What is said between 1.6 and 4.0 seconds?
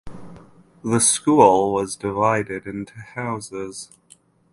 was divided into houses.